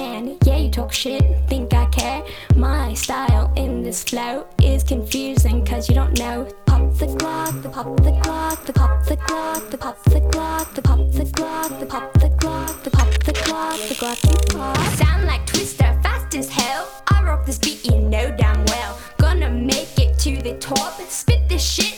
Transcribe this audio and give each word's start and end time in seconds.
can? 0.00 0.38
Yeah, 0.46 0.58
you 0.58 0.70
talk 0.70 0.92
shit, 0.92 1.22
think 1.48 1.74
I 1.74 1.84
care. 1.86 2.22
My 2.56 2.94
style 2.94 3.52
in 3.56 3.82
this 3.82 4.02
flow 4.02 4.46
is 4.62 4.82
confusing, 4.82 5.64
cause 5.64 5.88
you 5.88 5.94
don't 5.94 6.18
know. 6.18 6.48
Pop 6.66 6.94
the 7.02 7.06
Glock, 7.20 7.62
the 7.62 7.68
pop 7.68 7.96
the 8.06 8.12
Glock, 8.24 8.64
the 8.66 8.72
pop 8.72 9.04
the 9.04 9.16
Glock, 9.16 9.70
the 9.70 9.78
pop 9.78 10.02
the 10.04 10.20
Glock, 10.32 10.74
the 10.74 10.82
pop 10.82 11.12
the 11.12 11.24
Glock, 11.24 11.80
the 11.80 11.86
pop 11.86 12.12
the 12.14 12.28
Glock, 12.42 12.82
the 12.84 12.90
pop 12.90 13.10
the 13.26 13.32
Glock, 13.44 13.88
the 13.90 13.94
Glock 14.00 14.20
you 14.30 14.58
pop. 14.58 14.76
Sound 15.02 15.26
like 15.26 15.44
Twista, 15.46 16.02
fast 16.02 16.34
as 16.34 16.48
hell. 16.48 16.88
I 17.08 17.22
rock 17.22 17.44
this 17.44 17.58
beat, 17.58 17.84
you 17.84 17.98
know 18.00 18.34
damn 18.36 18.64
well. 18.66 18.98
Gonna 19.18 19.50
make 19.50 19.98
it 19.98 20.18
to 20.20 20.32
the 20.42 20.54
top, 20.58 20.92
spit 21.18 21.48
this 21.48 21.62
shit 21.74 21.89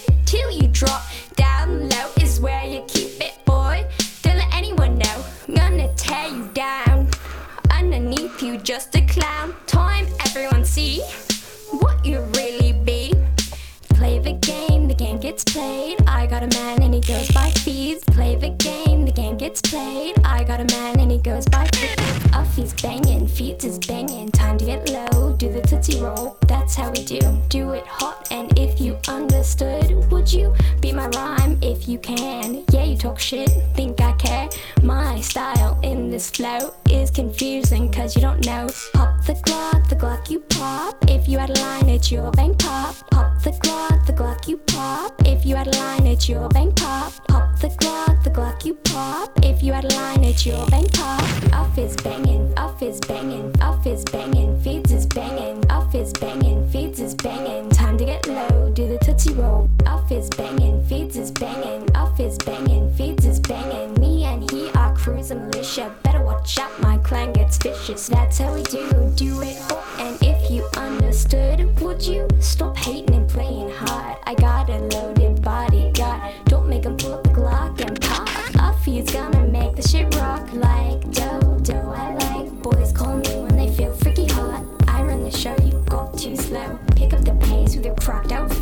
Just 8.62 8.94
a 8.94 9.00
clown. 9.06 9.56
Time 9.66 10.06
everyone 10.24 10.64
see 10.64 11.00
what 11.80 12.04
you 12.06 12.20
really 12.36 12.72
be. 12.72 13.12
Play 13.94 14.20
the 14.20 14.34
game, 14.34 14.86
the 14.86 14.94
game 14.94 15.18
gets 15.18 15.42
played. 15.42 15.96
I 16.06 16.26
got 16.26 16.44
a 16.44 16.46
man 16.46 16.80
and 16.80 16.94
he 16.94 17.00
goes 17.00 17.28
by 17.32 17.50
Feadz. 17.50 18.04
Play 18.14 18.36
the 18.36 18.50
game, 18.50 19.04
the 19.04 19.10
game 19.10 19.36
gets 19.36 19.60
played. 19.60 20.14
I 20.24 20.44
got 20.44 20.60
a 20.60 20.64
man 20.64 21.00
and 21.00 21.10
he 21.10 21.18
goes 21.18 21.44
by 21.46 21.66
Feadz. 21.66 22.30
Uffie's 22.30 22.72
banging, 22.80 23.26
Feadz 23.26 23.64
is 23.64 23.80
banging. 23.80 24.30
Tootsie 25.82 26.00
roll. 26.00 26.36
That's 26.46 26.74
how 26.76 26.90
we 26.90 27.04
do. 27.04 27.20
Do 27.48 27.72
it 27.72 27.86
hot, 27.86 28.28
and 28.30 28.56
if 28.56 28.80
you 28.80 28.96
understood, 29.08 30.10
would 30.12 30.32
you 30.32 30.54
be 30.80 30.92
my 30.92 31.08
rhyme 31.08 31.58
if 31.60 31.88
you 31.88 31.98
can? 31.98 32.64
Yeah, 32.70 32.84
you 32.84 32.96
talk 32.96 33.18
shit, 33.18 33.50
think 33.74 34.00
I 34.00 34.12
care. 34.12 34.48
My 34.82 35.20
style 35.20 35.80
in 35.82 36.08
this 36.10 36.30
flow 36.30 36.74
is 36.88 37.10
confusing, 37.10 37.90
cause 37.90 38.14
you 38.14 38.22
don't 38.22 38.44
know. 38.46 38.68
Pop 38.94 39.24
the 39.26 39.34
Glock, 39.34 39.88
the 39.88 39.96
Glock 39.96 40.30
you 40.30 40.40
pop. 40.40 40.96
If 41.08 41.28
you 41.28 41.38
had 41.38 41.50
a 41.50 41.60
line, 41.60 41.88
it's 41.88 42.12
your 42.12 42.30
bang 42.30 42.54
pop. 42.54 42.94
Pop 43.10 43.42
the 43.42 43.50
Glock, 43.50 44.06
the 44.06 44.12
Glock 44.12 44.46
you 44.46 44.58
pop. 44.58 45.12
If 45.26 45.44
you 45.44 45.56
had 45.56 45.66
a 45.66 45.76
line, 45.76 46.06
it's 46.06 46.28
your 46.28 46.48
bang 46.50 46.72
pop. 46.72 47.12
Pop 47.26 47.58
the 47.58 47.68
Glock, 47.68 48.22
the 48.22 48.30
Glock 48.30 48.64
you 48.64 48.74
pop. 48.74 49.32
If 49.42 49.62
you 49.62 49.72
had 49.72 49.84
a 49.84 49.94
line, 49.96 50.22
it's 50.22 50.46
your 50.46 50.64
bang 50.68 50.86
pop. 50.92 51.22
Uff 51.52 51.76
is 51.78 51.96
banging, 51.96 52.52
Uff 52.54 52.82
is 52.82 53.00
banging, 53.00 53.52
Uff 53.54 53.86
is 53.86 54.04
banging, 54.04 54.60
Feadz 54.60 54.92
is 54.92 55.06
banging, 55.06 55.60
Uff 55.92 56.00
is 56.00 56.12
banging, 56.14 56.66
Feadz 56.70 57.00
is 57.00 57.14
banging. 57.14 57.68
Time 57.68 57.98
to 57.98 58.06
get 58.06 58.26
low, 58.26 58.72
do 58.72 58.88
the 58.88 58.96
tootsie 59.04 59.34
roll. 59.34 59.68
Uff 59.80 60.10
is 60.10 60.30
banging, 60.30 60.82
Feadz 60.86 61.18
is 61.18 61.30
banging, 61.30 61.84
Uff 61.88 62.18
is 62.18 62.38
banging, 62.38 62.90
Feadz 62.94 63.26
is 63.26 63.38
banging. 63.38 63.92
Me 64.00 64.24
and 64.24 64.50
he 64.50 64.70
are 64.70 64.96
cruising 64.96 65.40
militia. 65.40 65.94
Better 66.02 66.22
watch 66.22 66.58
out, 66.58 66.80
my 66.80 66.96
clan 66.96 67.34
gets 67.34 67.58
vicious. 67.58 68.06
That's 68.06 68.38
how 68.38 68.54
we 68.54 68.62
do, 68.62 69.12
do 69.16 69.42
it 69.42 69.58
hot. 69.64 69.84
And 69.98 70.16
if 70.22 70.50
you 70.50 70.66
understood, 70.78 71.78
would 71.82 72.02
you 72.02 72.26
stop 72.40 72.74
hating 72.78 73.14
and 73.14 73.28
playing 73.28 73.68
hard? 73.68 74.16
I 74.24 74.34
got 74.34 74.70
a 74.70 74.78
loaded 74.78 75.42
bodyguard. 75.42 76.32
Don't 76.46 76.70
make 76.70 76.84
him 76.84 76.96
pull 76.96 77.12
up 77.12 77.22
the 77.22 77.28
Glock 77.28 77.86
and 77.86 78.00
pop. 78.00 78.22
Off 78.58 78.86
gonna 78.86 79.02
make 79.02 79.31
the 87.72 87.76
pace 87.76 87.76
with 87.76 87.86
your 87.86 87.94
cracked 87.94 88.32
out 88.32 88.61